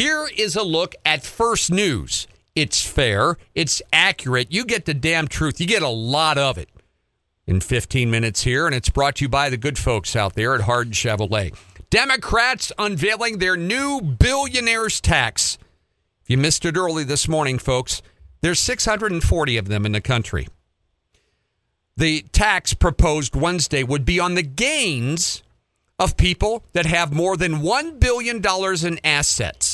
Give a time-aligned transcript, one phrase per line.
[0.00, 2.26] Here is a look at First News.
[2.54, 4.50] It's fair, it's accurate.
[4.50, 6.70] You get the damn truth, you get a lot of it
[7.46, 10.54] in 15 minutes here, and it's brought to you by the good folks out there
[10.54, 11.54] at Hardin Chevrolet.
[11.90, 15.58] Democrats unveiling their new billionaires tax.
[16.22, 18.00] If you missed it early this morning, folks,
[18.40, 20.48] there's 640 of them in the country.
[21.98, 25.42] The tax proposed Wednesday would be on the gains
[25.98, 29.69] of people that have more than $1 billion in assets.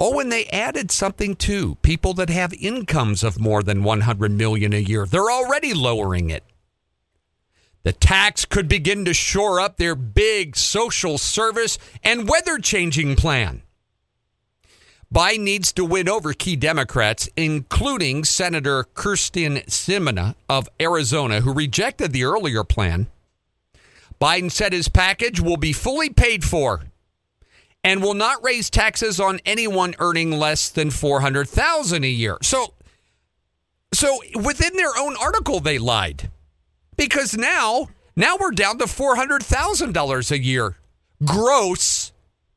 [0.00, 1.76] Oh, and they added something too.
[1.82, 5.06] People that have incomes of more than 100 million a year.
[5.06, 6.44] They're already lowering it.
[7.82, 13.62] The tax could begin to shore up their big social service and weather changing plan.
[15.12, 22.12] Biden needs to win over key Democrats, including Senator Kyrsten Sinema of Arizona, who rejected
[22.12, 23.06] the earlier plan.
[24.20, 26.82] Biden said his package will be fully paid for
[27.84, 32.38] and will not raise taxes on anyone earning less than 400,000 a year.
[32.42, 32.74] So
[33.92, 36.30] so within their own article they lied.
[36.96, 40.76] Because now now we're down to $400,000 a year
[41.24, 42.12] gross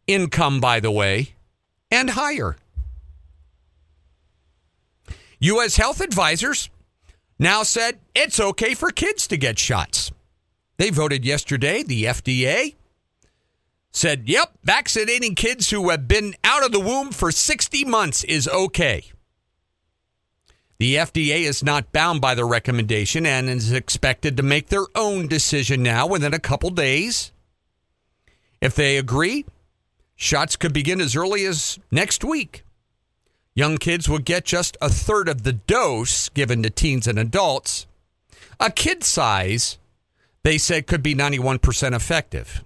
[0.08, 1.36] income by the way
[1.90, 2.58] and higher.
[5.40, 6.70] US health advisors
[7.40, 10.12] now said it's okay for kids to get shots.
[10.78, 12.76] They voted yesterday, the FDA
[13.92, 18.48] said, yep, vaccinating kids who have been out of the womb for 60 months is
[18.48, 19.04] okay.
[20.80, 25.28] The FDA is not bound by the recommendation and is expected to make their own
[25.28, 27.32] decision now within a couple days.
[28.62, 29.46] If they agree,
[30.16, 32.64] shots could begin as early as next week.
[33.54, 37.86] Young kids will get just a third of the dose given to teens and adults.
[38.60, 39.78] A kid size,
[40.44, 42.64] they said, could be 91% effective.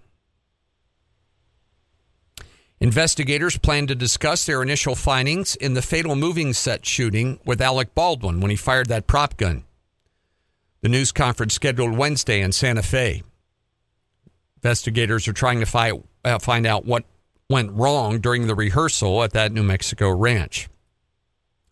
[2.81, 7.95] Investigators plan to discuss their initial findings in the fatal moving set shooting with Alec
[7.95, 9.63] Baldwin when he fired that prop gun.
[10.81, 13.23] The news conference scheduled Wednesday in Santa Fe.
[14.57, 17.05] Investigators are trying to fi- uh, find out what
[17.49, 20.67] went wrong during the rehearsal at that New Mexico ranch.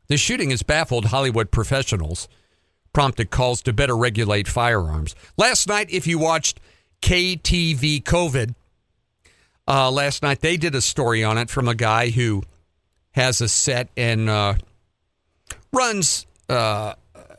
[0.07, 2.27] The shooting has baffled Hollywood professionals,
[2.93, 5.15] prompted calls to better regulate firearms.
[5.37, 6.59] Last night, if you watched
[7.01, 8.55] KTV COVID,
[9.67, 10.41] uh, last night.
[10.41, 12.43] They did a story on it from a guy who
[13.11, 14.55] has a set and uh,
[15.71, 16.93] runs uh,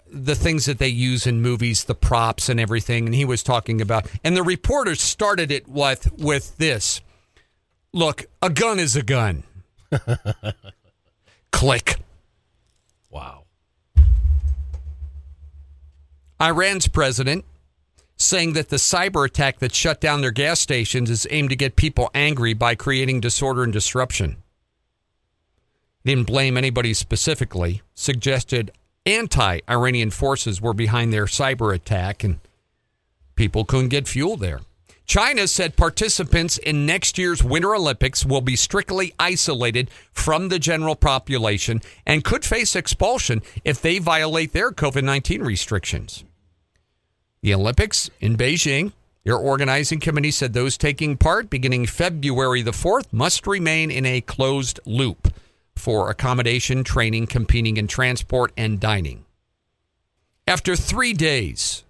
[0.06, 3.06] the things that they use in movies, the props and everything.
[3.06, 7.00] And he was talking about, and the reporter started it with with this:
[7.92, 9.44] "Look, a gun is a gun."
[11.52, 11.96] Click.
[13.10, 13.44] Wow.
[16.40, 17.44] Iran's president
[18.24, 21.76] saying that the cyber attack that shut down their gas stations is aimed to get
[21.76, 24.36] people angry by creating disorder and disruption.
[26.04, 28.72] Didn't blame anybody specifically, suggested
[29.06, 32.40] anti Iranian forces were behind their cyber attack and
[33.36, 34.60] people couldn't get fuel there.
[35.06, 40.96] China said participants in next year's Winter Olympics will be strictly isolated from the general
[40.96, 46.24] population and could face expulsion if they violate their COVID 19 restrictions.
[47.44, 48.94] The Olympics in Beijing,
[49.24, 54.22] their organizing committee said those taking part beginning February the 4th must remain in a
[54.22, 55.28] closed loop
[55.76, 59.26] for accommodation, training, competing in transport, and dining.
[60.48, 61.84] After three days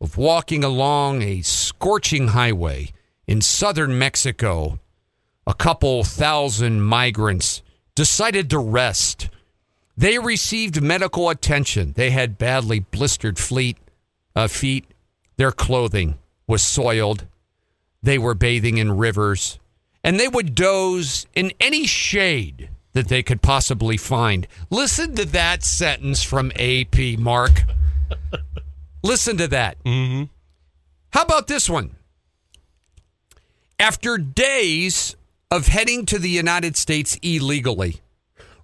[0.00, 2.92] of walking along a scorching highway
[3.26, 4.78] in southern Mexico,
[5.46, 7.60] a couple thousand migrants
[7.94, 9.28] decided to rest.
[9.98, 11.92] They received medical attention.
[11.92, 13.76] They had badly blistered fleet,
[14.34, 14.84] uh, feet.
[15.36, 17.26] Their clothing was soiled.
[18.02, 19.58] They were bathing in rivers.
[20.04, 24.46] And they would doze in any shade that they could possibly find.
[24.70, 27.62] Listen to that sentence from AP, Mark.
[29.02, 29.82] Listen to that.
[29.84, 30.24] Mm-hmm.
[31.10, 31.96] How about this one?
[33.78, 35.16] After days
[35.50, 38.00] of heading to the United States illegally,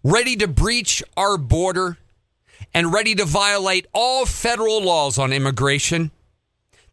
[0.04, 1.98] ready to breach our border,
[2.75, 6.10] and ready to violate all federal laws on immigration,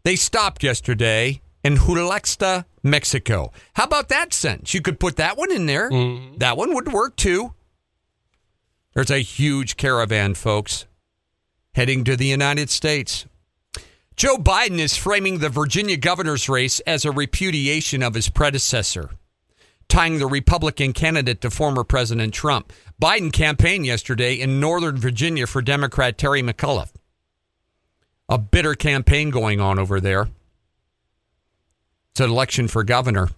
[0.04, 3.52] they stopped yesterday in Juliaca, Mexico.
[3.74, 4.74] How about that sentence?
[4.74, 5.90] You could put that one in there.
[5.90, 6.38] Mm-hmm.
[6.38, 7.54] That one would work too.
[8.94, 10.86] There's a huge caravan, folks,
[11.74, 13.26] heading to the United States.
[14.16, 19.10] Joe Biden is framing the Virginia governor's race as a repudiation of his predecessor,
[19.88, 22.72] tying the Republican candidate to former President Trump.
[23.02, 26.94] Biden campaigned yesterday in Northern Virginia for Democrat Terry McAuliffe.
[28.28, 30.30] A bitter campaign going on over there.
[32.12, 33.30] It's an election for governor.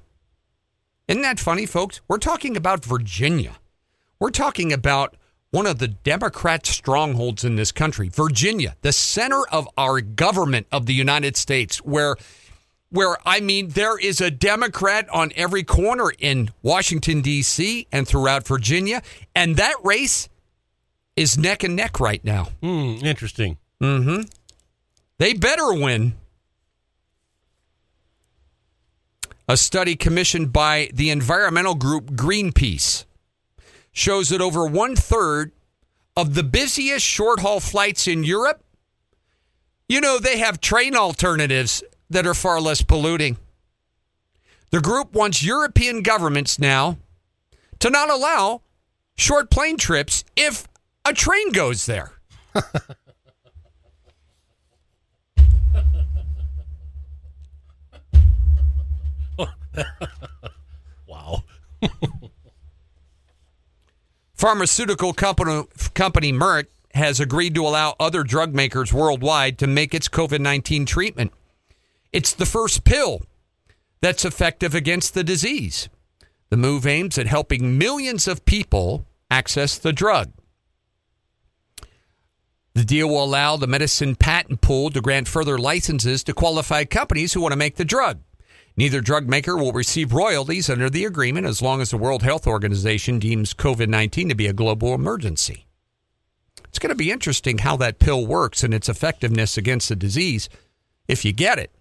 [1.08, 2.02] Isn't that funny, folks?
[2.08, 3.58] We're talking about Virginia.
[4.20, 5.16] We're talking about
[5.52, 10.86] one of the Democrat strongholds in this country, Virginia, the center of our government of
[10.86, 12.16] the United States, where
[12.90, 17.88] where I mean there is a Democrat on every corner in Washington D.C.
[17.92, 19.02] and throughout Virginia,
[19.36, 20.30] and that race
[21.16, 22.50] is neck and neck right now.
[22.62, 23.58] Hmm, interesting.
[23.82, 24.24] Mm-hmm.
[25.18, 26.14] They better win.
[29.50, 33.06] A study commissioned by the environmental group Greenpeace
[33.92, 35.54] shows that over one third
[36.16, 38.64] of the busiest short haul flights in Europe,
[39.88, 43.38] you know, they have train alternatives that are far less polluting.
[44.72, 46.98] The group wants European governments now
[47.80, 48.62] to not allow
[49.16, 50.68] short plane trips if
[51.06, 52.12] a train goes there.
[61.08, 61.44] Wow.
[64.34, 65.64] Pharmaceutical company,
[65.94, 70.86] company Merck has agreed to allow other drug makers worldwide to make its COVID 19
[70.86, 71.32] treatment.
[72.12, 73.22] It's the first pill
[74.02, 75.90] that's effective against the disease.
[76.50, 80.32] The move aims at helping millions of people access the drug.
[82.74, 87.34] The deal will allow the medicine patent pool to grant further licenses to qualified companies
[87.34, 88.22] who want to make the drug.
[88.78, 92.46] Neither drug maker will receive royalties under the agreement as long as the World Health
[92.46, 95.66] Organization deems COVID 19 to be a global emergency.
[96.66, 100.48] It's going to be interesting how that pill works and its effectiveness against the disease
[101.08, 101.72] if you get it.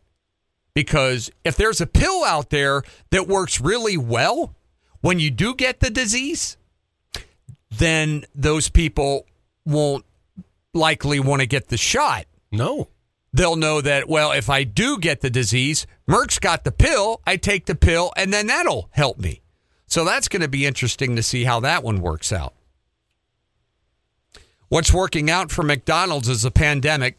[0.77, 4.55] Because if there's a pill out there that works really well
[5.01, 6.59] when you do get the disease,
[7.71, 9.25] then those people
[9.65, 10.05] won't
[10.75, 12.89] likely want to get the shot No.
[13.33, 17.39] they'll know that, well, if I do get the disease, Merck's got the pill, I
[17.39, 19.41] take the pill, and then that'll help me.
[19.87, 22.53] So that's going to be interesting to see how that one works out.
[24.69, 27.17] What's working out for McDonald's is a pandemic.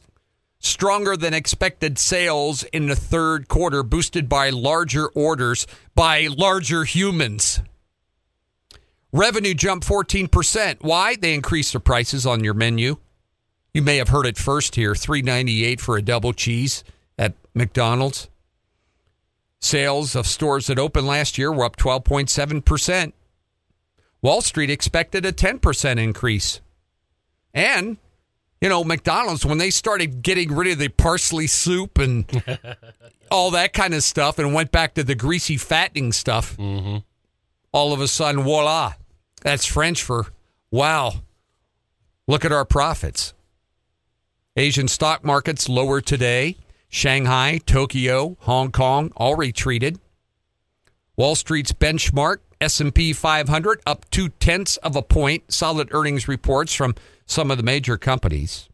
[0.67, 5.65] Stronger than expected sales in the third quarter, boosted by larger orders
[5.95, 7.61] by larger humans.
[9.13, 10.77] Revenue jumped 14%.
[10.81, 11.15] Why?
[11.15, 12.97] They increased the prices on your menu.
[13.73, 16.83] You may have heard it first here, 398 for a double cheese
[17.17, 18.29] at McDonald's.
[19.61, 23.13] Sales of stores that opened last year were up 12.7%.
[24.21, 26.59] Wall Street expected a 10% increase.
[27.53, 27.97] And,
[28.61, 32.43] you know, McDonald's, when they started getting rid of the parsley soup and
[33.31, 36.97] all that kind of stuff and went back to the greasy fattening stuff, mm-hmm.
[37.71, 38.93] all of a sudden, voila.
[39.41, 40.27] That's French for
[40.71, 41.13] wow.
[42.27, 43.33] Look at our profits.
[44.55, 46.57] Asian stock markets lower today.
[46.89, 49.99] Shanghai, Tokyo, Hong Kong all retreated.
[51.15, 55.51] Wall Street's benchmark S&P 500 up two tenths of a point.
[55.51, 56.95] Solid earnings reports from
[57.27, 58.67] some of the major companies.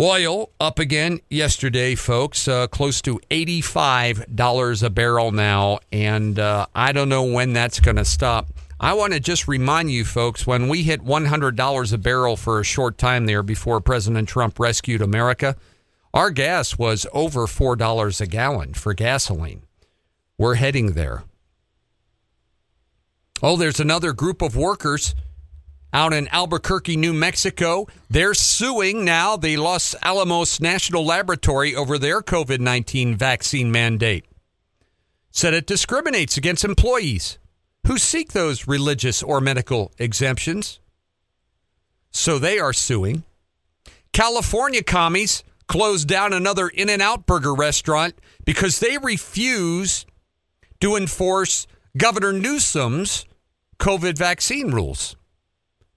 [0.00, 5.78] Oil up again yesterday, folks, uh, close to $85 a barrel now.
[5.92, 8.48] And uh, I don't know when that's going to stop.
[8.80, 12.64] I want to just remind you, folks, when we hit $100 a barrel for a
[12.64, 15.56] short time there before President Trump rescued America,
[16.14, 19.62] our gas was over $4 a gallon for gasoline.
[20.38, 21.24] We're heading there.
[23.42, 25.14] Oh, there's another group of workers
[25.92, 27.86] out in Albuquerque, New Mexico.
[28.08, 34.24] They're suing now the Los Alamos National Laboratory over their COVID 19 vaccine mandate.
[35.30, 37.38] Said it discriminates against employees
[37.86, 40.78] who seek those religious or medical exemptions.
[42.10, 43.24] So they are suing.
[44.12, 50.04] California commies closed down another In N Out burger restaurant because they refuse
[50.80, 53.24] to enforce Governor Newsom's
[53.78, 55.16] COVID vaccine rules.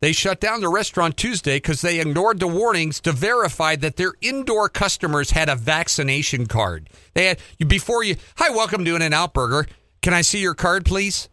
[0.05, 4.13] They shut down the restaurant Tuesday because they ignored the warnings to verify that their
[4.21, 6.91] indoor customers had a vaccination card.
[7.15, 9.67] They had before you, hi, welcome to In N Out Burger.
[10.03, 11.27] Can I see your card, please?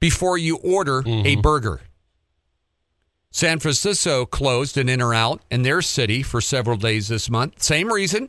[0.00, 1.40] Before you order a mm-hmm.
[1.40, 1.82] burger.
[3.30, 7.62] San Francisco closed an In or Out in their city for several days this month.
[7.62, 8.28] Same reason.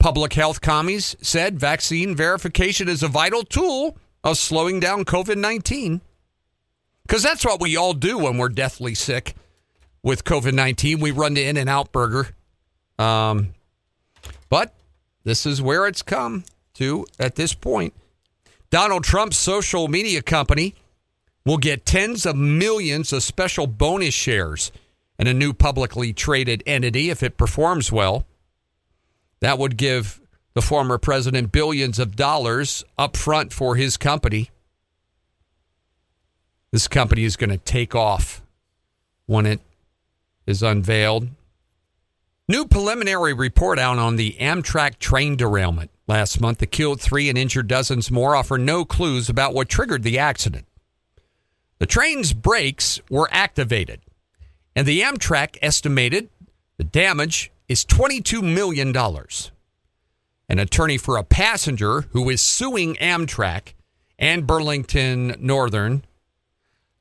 [0.00, 6.02] Public health commies said vaccine verification is a vital tool of slowing down COVID 19.
[7.02, 9.34] Because that's what we all do when we're deathly sick
[10.02, 11.00] with COVID 19.
[11.00, 12.28] We run to In and Out Burger.
[12.98, 13.54] Um,
[14.48, 14.74] but
[15.24, 16.44] this is where it's come
[16.74, 17.94] to at this point.
[18.70, 20.74] Donald Trump's social media company
[21.44, 24.72] will get tens of millions of special bonus shares
[25.18, 28.24] in a new publicly traded entity if it performs well.
[29.40, 30.20] That would give
[30.54, 34.50] the former president billions of dollars up front for his company.
[36.72, 38.42] This company is going to take off
[39.26, 39.60] when it
[40.46, 41.28] is unveiled.
[42.48, 47.36] New preliminary report out on the Amtrak train derailment last month that killed three and
[47.36, 50.66] injured dozens more offer no clues about what triggered the accident.
[51.78, 54.00] The train's brakes were activated,
[54.74, 56.30] and the Amtrak estimated
[56.78, 58.96] the damage is $22 million.
[60.48, 63.74] An attorney for a passenger who is suing Amtrak
[64.18, 66.04] and Burlington Northern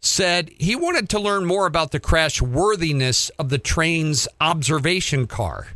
[0.01, 5.67] said he wanted to learn more about the crash worthiness of the train's observation car.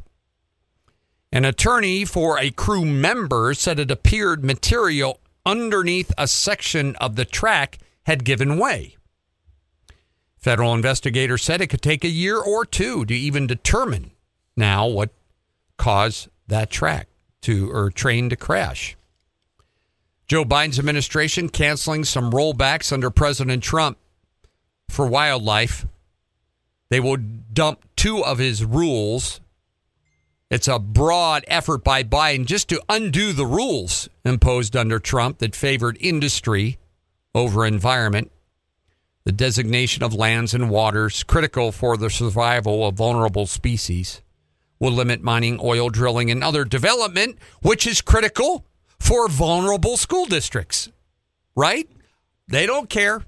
[1.31, 7.25] An attorney for a crew member said it appeared material underneath a section of the
[7.25, 8.95] track had given way.
[10.37, 14.11] Federal investigators said it could take a year or two to even determine
[14.55, 15.11] now what
[15.77, 17.07] caused that track
[17.41, 18.95] to or train to crash.
[20.27, 23.97] Joe Biden's administration canceling some rollbacks under President Trump
[24.89, 25.85] for wildlife.
[26.89, 29.41] They will dump two of his rules.
[30.49, 35.55] It's a broad effort by Biden just to undo the rules imposed under Trump that
[35.55, 36.77] favored industry
[37.33, 38.31] over environment.
[39.25, 44.21] The designation of lands and waters critical for the survival of vulnerable species
[44.79, 48.65] will limit mining, oil drilling, and other development, which is critical
[48.99, 50.89] for vulnerable school districts.
[51.55, 51.89] Right?
[52.47, 53.23] They don't care.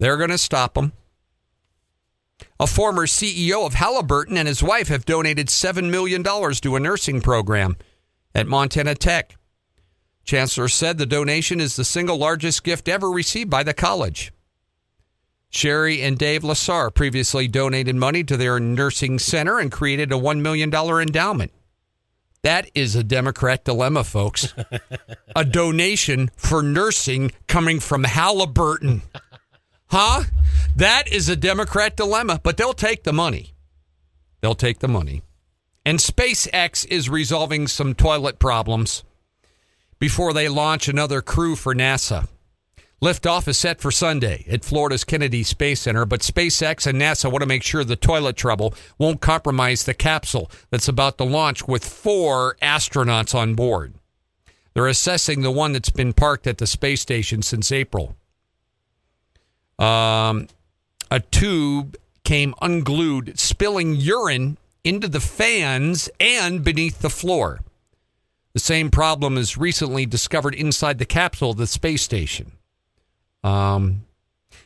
[0.00, 0.92] They're going to stop them.
[2.58, 7.20] A former CEO of Halliburton and his wife have donated $7 million to a nursing
[7.20, 7.76] program
[8.34, 9.36] at Montana Tech.
[10.24, 14.32] Chancellor said the donation is the single largest gift ever received by the college.
[15.50, 20.40] Sherry and Dave Lesar previously donated money to their nursing center and created a $1
[20.40, 21.52] million endowment.
[22.42, 24.54] That is a Democrat dilemma, folks.
[25.36, 29.02] a donation for nursing coming from Halliburton.
[29.90, 30.24] Huh?
[30.76, 33.54] That is a Democrat dilemma, but they'll take the money.
[34.40, 35.22] They'll take the money.
[35.84, 39.02] And SpaceX is resolving some toilet problems
[39.98, 42.28] before they launch another crew for NASA.
[43.02, 47.40] Liftoff is set for Sunday at Florida's Kennedy Space Center, but SpaceX and NASA want
[47.40, 51.84] to make sure the toilet trouble won't compromise the capsule that's about to launch with
[51.84, 53.94] four astronauts on board.
[54.74, 58.16] They're assessing the one that's been parked at the space station since April.
[59.80, 60.48] Um,
[61.10, 67.60] a tube came unglued, spilling urine into the fans and beneath the floor.
[68.52, 72.52] The same problem is recently discovered inside the capsule of the space station.
[73.42, 74.04] Um,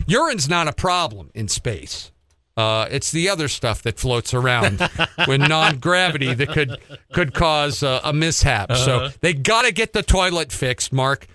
[0.06, 2.10] urine's not a problem in space.
[2.56, 4.78] Uh, it's the other stuff that floats around
[5.28, 6.78] with non gravity that could
[7.12, 8.70] could cause uh, a mishap.
[8.70, 8.84] Uh-huh.
[8.84, 10.92] So they got to get the toilet fixed.
[10.92, 11.26] Mark,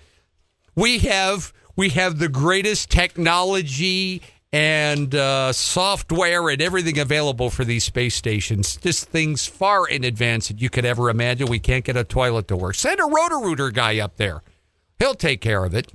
[0.74, 4.20] we have we have the greatest technology
[4.52, 8.76] and uh, software and everything available for these space stations.
[8.76, 11.46] Just things far in advance that you could ever imagine.
[11.46, 12.74] We can't get a toilet to work.
[12.74, 14.42] Send a Roto-Rooter guy up there.
[14.98, 15.90] He'll take care of it.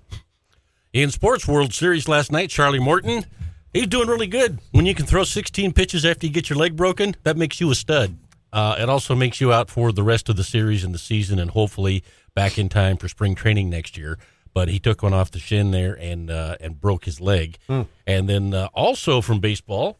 [0.91, 3.23] In Sports World Series last night, Charlie Morton,
[3.71, 4.57] he's doing really good.
[4.71, 7.69] When you can throw 16 pitches after you get your leg broken, that makes you
[7.69, 8.17] a stud.
[8.51, 11.37] Uh, it also makes you out for the rest of the series and the season,
[11.37, 14.17] and hopefully back in time for spring training next year.
[14.55, 17.59] But he took one off the shin there and uh, and broke his leg.
[17.69, 17.87] Mm.
[18.07, 19.99] And then uh, also from baseball,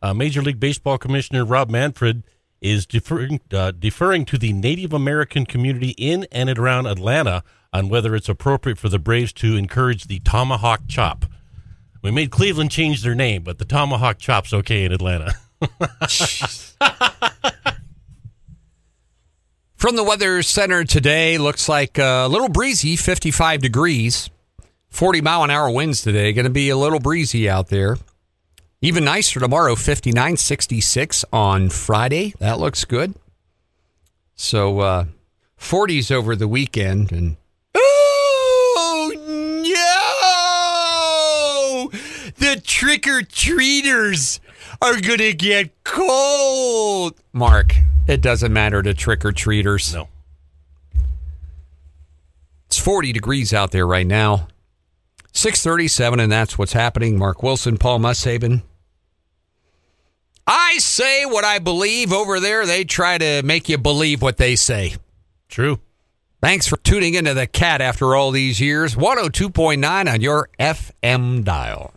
[0.00, 2.22] uh, Major League Baseball Commissioner Rob Manfred
[2.60, 7.42] is deferring uh, deferring to the Native American community in and around Atlanta
[7.72, 11.26] on whether it's appropriate for the Braves to encourage the tomahawk chop.
[12.02, 15.34] We made Cleveland change their name, but the tomahawk chop's okay in Atlanta.
[19.80, 24.28] From the Weather Center today, looks like a little breezy, 55 degrees,
[24.90, 26.34] 40 mile an hour winds today.
[26.34, 27.96] Going to be a little breezy out there.
[28.82, 32.34] Even nicer tomorrow, 59, 66 on Friday.
[32.40, 33.14] That looks good.
[34.34, 35.04] So, uh,
[35.58, 37.38] 40s over the weekend and
[37.74, 39.12] oh,
[41.88, 41.98] no!
[42.36, 44.40] the trick or treaters
[44.80, 47.14] are going to get cold.
[47.32, 47.74] Mark,
[48.06, 49.94] it doesn't matter to trick or treaters.
[49.94, 50.08] No.
[52.66, 54.48] It's 40 degrees out there right now.
[55.32, 57.18] 637, and that's what's happening.
[57.18, 58.62] Mark Wilson, Paul Mussaben.
[60.46, 62.66] I say what I believe over there.
[62.66, 64.94] They try to make you believe what they say.
[65.48, 65.78] True.
[66.42, 68.94] Thanks for tuning into the cat after all these years.
[68.96, 71.92] 102.9 on your FM dial.